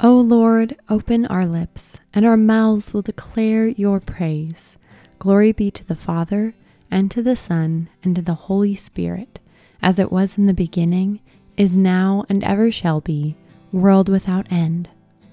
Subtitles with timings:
[0.00, 4.76] O Lord, open our lips, and our mouths will declare your praise.
[5.20, 6.54] Glory be to the Father,
[6.90, 9.38] and to the Son, and to the Holy Spirit,
[9.80, 11.20] as it was in the beginning,
[11.56, 13.36] is now, and ever shall be,
[13.72, 14.90] world without end.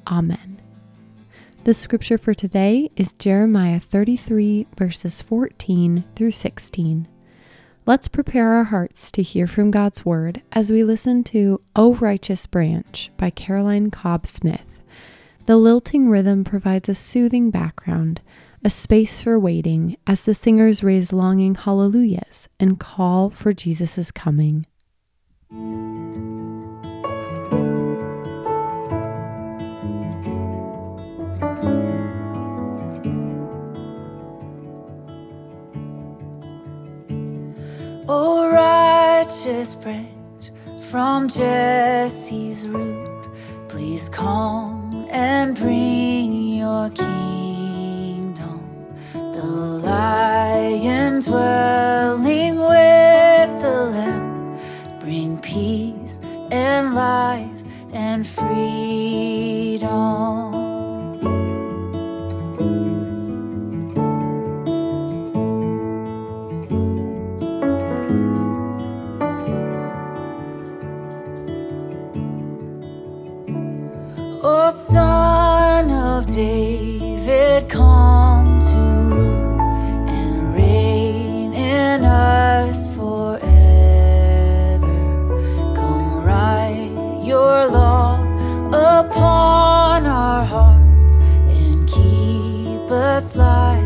[0.08, 0.62] Amen.
[1.64, 7.08] The scripture for today is Jeremiah 33, verses 14 through 16.
[7.92, 12.46] Let's prepare our hearts to hear from God's Word as we listen to O Righteous
[12.46, 14.82] Branch by Caroline Cobb Smith.
[15.46, 18.22] The lilting rhythm provides a soothing background,
[18.64, 24.66] a space for waiting as the singers raise longing hallelujahs and call for Jesus' coming.
[38.14, 40.52] O righteous branch
[40.82, 43.30] from Jesse's root,
[43.70, 48.60] please come and bring your kingdom.
[49.14, 49.46] The
[49.86, 54.60] lion dwelling with the lamb,
[55.00, 56.20] bring peace
[56.52, 59.01] and life and freedom.
[74.72, 79.60] Son of David, come to rule
[80.08, 83.42] and reign in us forever.
[85.76, 88.16] Come write your law
[88.70, 93.84] upon our hearts and keep us like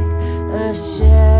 [0.53, 1.34] a shepherd.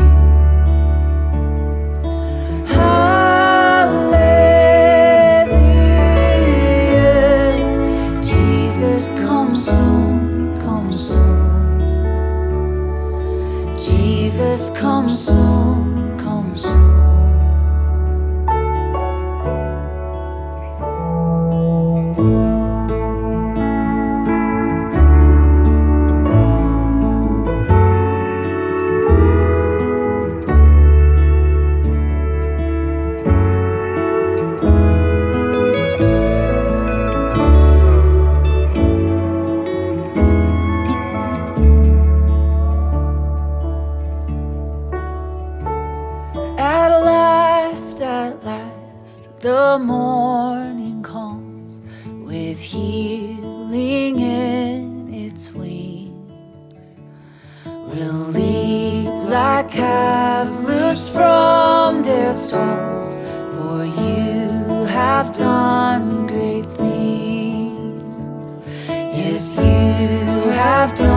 [59.68, 63.18] Calves loosed from their stalls,
[63.54, 68.60] for you have done great things.
[68.90, 71.17] Yes, you have done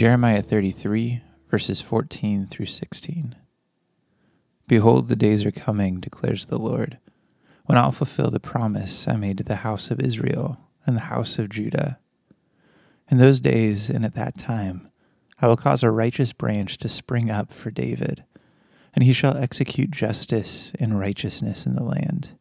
[0.00, 1.20] Jeremiah 33,
[1.50, 3.36] verses 14 through 16.
[4.66, 6.96] Behold, the days are coming, declares the Lord,
[7.66, 10.56] when I'll fulfill the promise I made to the house of Israel
[10.86, 11.98] and the house of Judah.
[13.10, 14.88] In those days and at that time,
[15.38, 18.24] I will cause a righteous branch to spring up for David,
[18.94, 22.38] and he shall execute justice and righteousness in the land.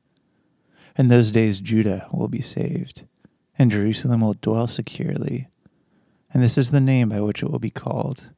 [0.98, 3.04] In those days, Judah will be saved,
[3.58, 5.50] and Jerusalem will dwell securely.
[6.32, 8.30] And this is the name by which it will be called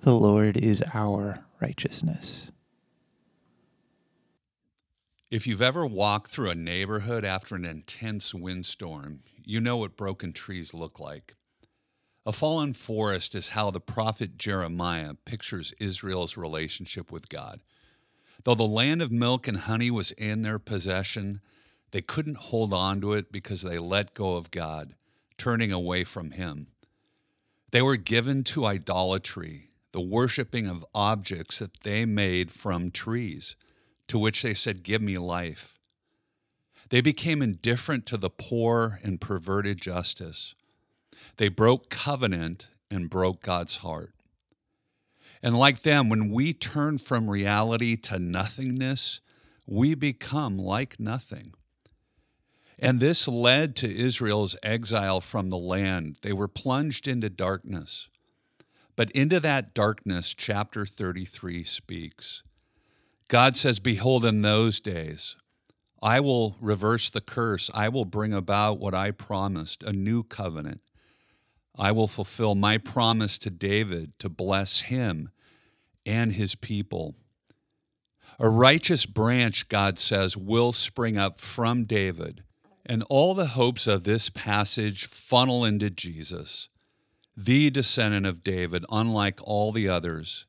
[0.00, 2.50] The Lord is our righteousness.
[5.30, 10.32] If you've ever walked through a neighborhood after an intense windstorm, you know what broken
[10.32, 11.36] trees look like.
[12.26, 17.62] A fallen forest is how the prophet Jeremiah pictures Israel's relationship with God.
[18.44, 21.40] Though the land of milk and honey was in their possession,
[21.92, 24.94] they couldn't hold on to it because they let go of God,
[25.38, 26.66] turning away from Him.
[27.72, 33.56] They were given to idolatry, the worshiping of objects that they made from trees
[34.08, 35.78] to which they said, Give me life.
[36.90, 40.54] They became indifferent to the poor and perverted justice.
[41.38, 44.12] They broke covenant and broke God's heart.
[45.42, 49.20] And like them, when we turn from reality to nothingness,
[49.66, 51.54] we become like nothing.
[52.82, 56.18] And this led to Israel's exile from the land.
[56.22, 58.08] They were plunged into darkness.
[58.96, 62.42] But into that darkness, chapter 33 speaks.
[63.28, 65.36] God says, Behold, in those days,
[66.02, 67.70] I will reverse the curse.
[67.72, 70.80] I will bring about what I promised, a new covenant.
[71.76, 75.30] I will fulfill my promise to David to bless him
[76.04, 77.14] and his people.
[78.40, 82.42] A righteous branch, God says, will spring up from David.
[82.84, 86.68] And all the hopes of this passage funnel into Jesus,
[87.36, 90.46] the descendant of David, unlike all the others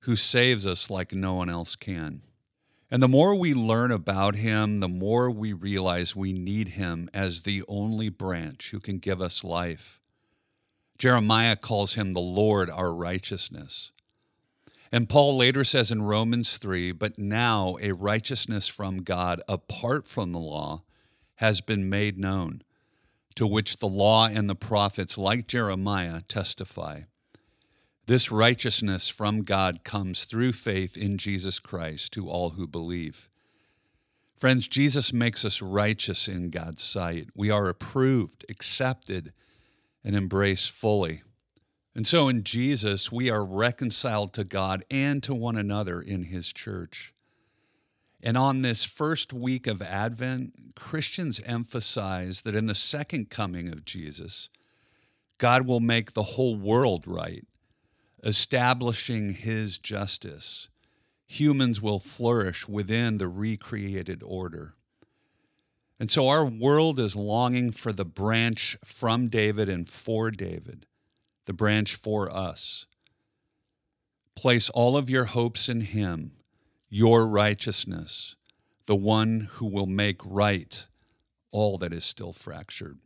[0.00, 2.22] who saves us like no one else can.
[2.90, 7.42] And the more we learn about him, the more we realize we need him as
[7.42, 10.00] the only branch who can give us life.
[10.98, 13.92] Jeremiah calls him the Lord our righteousness.
[14.90, 20.32] And Paul later says in Romans 3 But now a righteousness from God apart from
[20.32, 20.82] the law
[21.40, 22.60] has been made known,
[23.34, 27.00] to which the law and the prophets, like Jeremiah, testify.
[28.06, 33.30] This righteousness from God comes through faith in Jesus Christ to all who believe.
[34.36, 37.28] Friends, Jesus makes us righteous in God's sight.
[37.34, 39.32] We are approved, accepted,
[40.04, 41.22] and embraced fully.
[41.94, 46.52] And so in Jesus, we are reconciled to God and to one another in His
[46.52, 47.14] church.
[48.22, 53.84] And on this first week of Advent, Christians emphasize that in the second coming of
[53.84, 54.48] Jesus,
[55.38, 57.46] God will make the whole world right
[58.24, 60.68] establishing his justice,
[61.26, 64.74] humans will flourish within the recreated order.
[65.98, 70.86] And so our world is longing for the branch from David and for David,
[71.46, 72.86] the branch for us.
[74.34, 76.32] Place all of your hopes in him,
[76.90, 78.34] your righteousness,
[78.86, 80.86] the one who will make right
[81.52, 82.98] all that is still fractured.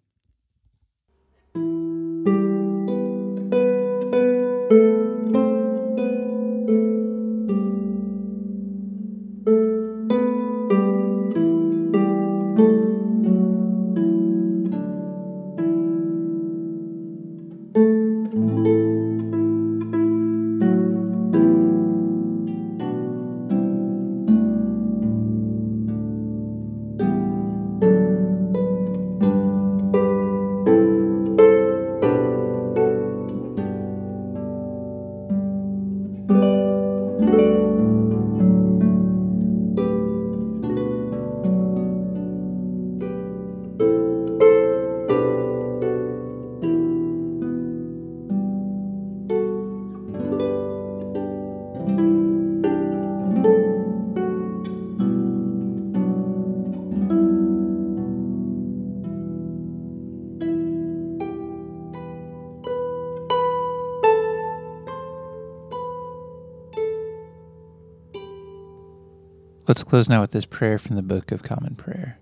[69.67, 72.19] Let's close now with this prayer from the Book of Common Prayer.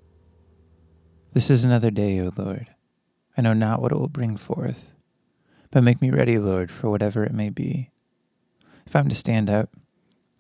[1.32, 2.68] This is another day, O Lord.
[3.36, 4.92] I know not what it will bring forth,
[5.72, 7.90] but make me ready, Lord, for whatever it may be.
[8.86, 9.70] If I'm to stand up,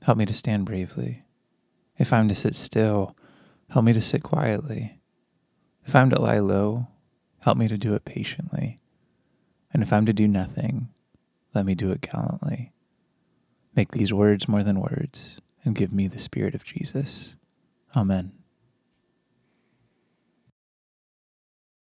[0.04, 1.24] help me to stand bravely.
[1.98, 3.16] If I'm to sit still,
[3.70, 5.00] help me to sit quietly.
[5.84, 6.86] If I'm to lie low,
[7.40, 8.78] help me to do it patiently.
[9.72, 10.86] And if I'm to do nothing,
[11.52, 12.70] let me do it gallantly.
[13.74, 17.36] Make these words more than words, and give me the Spirit of Jesus.
[17.94, 18.41] Amen.